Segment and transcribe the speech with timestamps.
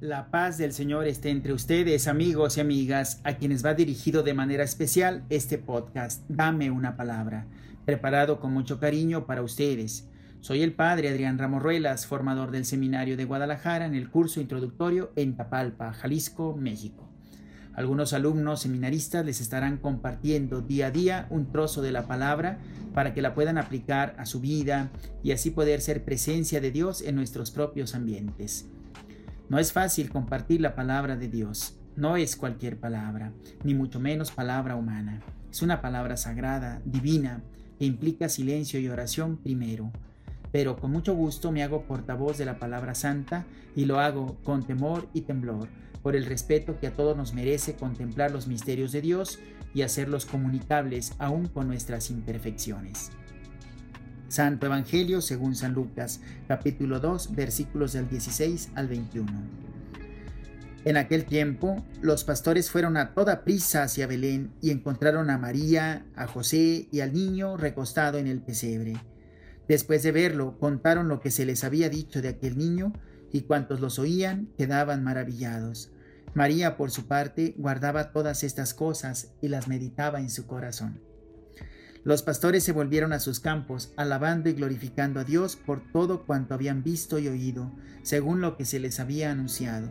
[0.00, 4.32] La paz del Señor esté entre ustedes, amigos y amigas, a quienes va dirigido de
[4.32, 7.46] manera especial este podcast, Dame una palabra,
[7.84, 10.06] preparado con mucho cariño para ustedes.
[10.38, 15.10] Soy el padre Adrián Ramos Ruelas, formador del Seminario de Guadalajara en el curso introductorio
[15.16, 17.08] en Tapalpa, Jalisco, México.
[17.74, 22.60] Algunos alumnos seminaristas les estarán compartiendo día a día un trozo de la palabra
[22.94, 24.92] para que la puedan aplicar a su vida
[25.24, 28.68] y así poder ser presencia de Dios en nuestros propios ambientes.
[29.48, 31.78] No es fácil compartir la palabra de Dios.
[31.96, 33.32] No es cualquier palabra,
[33.64, 35.22] ni mucho menos palabra humana.
[35.50, 37.42] Es una palabra sagrada, divina,
[37.78, 39.90] que implica silencio y oración primero.
[40.52, 44.66] Pero con mucho gusto me hago portavoz de la palabra santa y lo hago con
[44.66, 45.68] temor y temblor,
[46.02, 49.38] por el respeto que a todos nos merece contemplar los misterios de Dios
[49.72, 53.12] y hacerlos comunicables aún con nuestras imperfecciones.
[54.28, 59.32] Santo Evangelio según San Lucas, capítulo 2, versículos del 16 al 21.
[60.84, 66.06] En aquel tiempo, los pastores fueron a toda prisa hacia Belén y encontraron a María,
[66.14, 68.96] a José y al niño recostado en el pesebre.
[69.66, 72.92] Después de verlo, contaron lo que se les había dicho de aquel niño,
[73.32, 75.90] y cuantos los oían quedaban maravillados.
[76.34, 81.00] María, por su parte, guardaba todas estas cosas y las meditaba en su corazón.
[82.08, 86.54] Los pastores se volvieron a sus campos, alabando y glorificando a Dios por todo cuanto
[86.54, 87.70] habían visto y oído,
[88.02, 89.90] según lo que se les había anunciado.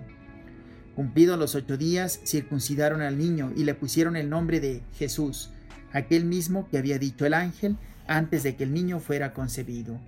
[0.95, 5.52] Cumplidos los ocho días, circuncidaron al niño y le pusieron el nombre de Jesús,
[5.94, 9.99] aquel mismo que había dicho el ángel antes de que el niño fuera concebido.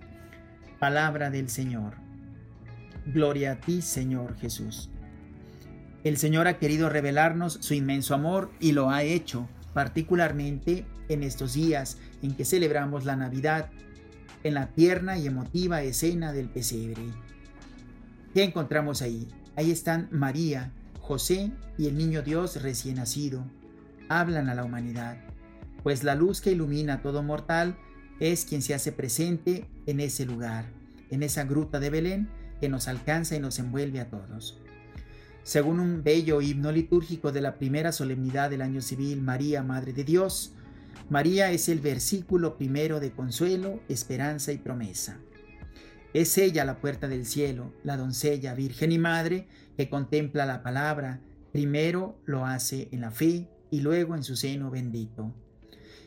[0.80, 1.94] Palabra del Señor.
[3.06, 4.90] Gloria a ti, Señor Jesús.
[6.03, 11.53] El Señor ha querido revelarnos su inmenso amor y lo ha hecho particularmente en estos
[11.53, 13.69] días en que celebramos la Navidad,
[14.44, 17.03] en la tierna y emotiva escena del pesebre.
[18.34, 19.28] ¿Qué encontramos ahí?
[19.56, 20.72] Ahí están María,
[21.02, 23.44] José y el niño Dios recién nacido.
[24.08, 25.18] Hablan a la humanidad,
[25.84, 27.78] pues la luz que ilumina a todo mortal
[28.19, 30.66] es quien se hace presente en ese lugar,
[31.09, 32.29] en esa gruta de Belén
[32.59, 34.59] que nos alcanza y nos envuelve a todos.
[35.50, 40.04] Según un bello himno litúrgico de la primera solemnidad del año civil, María, Madre de
[40.04, 40.54] Dios,
[41.10, 45.18] María es el versículo primero de consuelo, esperanza y promesa.
[46.14, 51.20] Es ella la puerta del cielo, la doncella, virgen y madre, que contempla la palabra,
[51.52, 55.34] primero lo hace en la fe y luego en su seno bendito.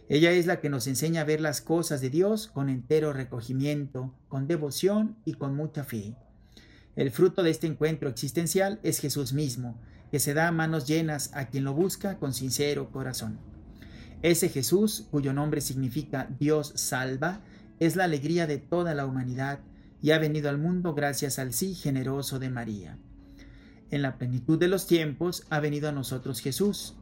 [0.09, 4.15] Ella es la que nos enseña a ver las cosas de Dios con entero recogimiento,
[4.29, 6.15] con devoción y con mucha fe.
[6.95, 9.81] El fruto de este encuentro existencial es Jesús mismo,
[10.11, 13.39] que se da a manos llenas a quien lo busca con sincero corazón.
[14.21, 17.41] Ese Jesús, cuyo nombre significa Dios salva,
[17.81, 19.61] es la alegría de toda la humanidad
[20.03, 22.99] y ha venido al mundo gracias al sí generoso de María.
[23.91, 26.95] En la plenitud de los tiempos ha venido a nosotros Jesús.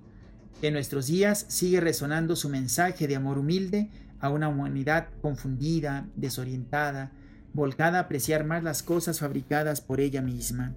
[0.63, 3.91] En nuestros días sigue resonando su mensaje de amor humilde
[4.21, 7.13] a una humanidad confundida, desorientada,
[7.53, 10.75] volcada a apreciar más las cosas fabricadas por ella misma.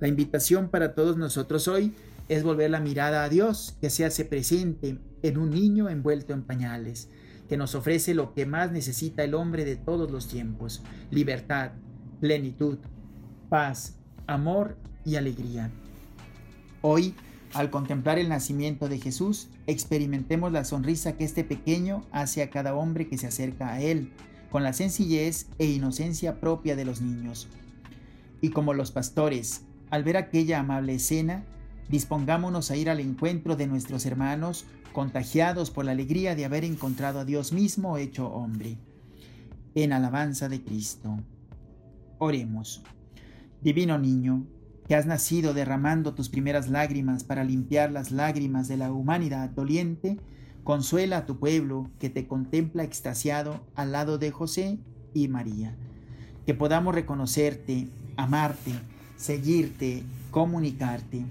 [0.00, 1.94] La invitación para todos nosotros hoy
[2.28, 6.42] es volver la mirada a Dios, que se hace presente en un niño envuelto en
[6.42, 7.08] pañales,
[7.48, 11.72] que nos ofrece lo que más necesita el hombre de todos los tiempos, libertad,
[12.20, 12.78] plenitud,
[13.48, 13.96] paz,
[14.26, 15.70] amor y alegría.
[16.82, 17.14] Hoy,
[17.52, 22.74] al contemplar el nacimiento de Jesús, experimentemos la sonrisa que este pequeño hace a cada
[22.74, 24.12] hombre que se acerca a Él,
[24.50, 27.48] con la sencillez e inocencia propia de los niños.
[28.40, 31.44] Y como los pastores, al ver aquella amable escena,
[31.88, 37.20] dispongámonos a ir al encuentro de nuestros hermanos contagiados por la alegría de haber encontrado
[37.20, 38.78] a Dios mismo hecho hombre.
[39.74, 41.18] En alabanza de Cristo.
[42.18, 42.82] Oremos.
[43.62, 44.46] Divino niño,
[44.88, 50.18] que has nacido derramando tus primeras lágrimas para limpiar las lágrimas de la humanidad doliente,
[50.64, 54.78] Consuela a tu pueblo que te contempla extasiado al lado de José
[55.14, 55.74] y María.
[56.46, 58.72] Que podamos reconocerte, amarte,
[59.16, 61.24] seguirte, comunicarte.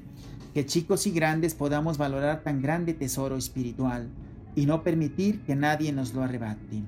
[0.54, 4.10] Que chicos y grandes podamos valorar tan grande tesoro espiritual
[4.56, 6.84] y no permitir que nadie nos lo arrebate.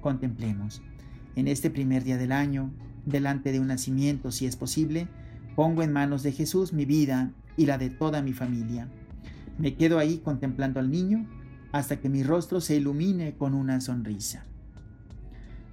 [0.00, 0.82] Contemplemos.
[1.36, 2.70] En este primer día del año,
[3.06, 5.08] delante de un nacimiento, si es posible,
[5.54, 8.88] Pongo en manos de Jesús mi vida y la de toda mi familia.
[9.58, 11.26] Me quedo ahí contemplando al niño
[11.72, 14.44] hasta que mi rostro se ilumine con una sonrisa.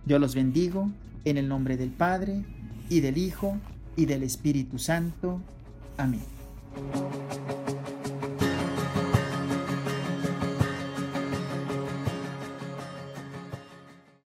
[0.05, 0.89] Yo los bendigo
[1.25, 2.45] en el nombre del Padre,
[2.89, 3.57] y del Hijo,
[3.95, 5.41] y del Espíritu Santo.
[5.97, 6.21] Amén.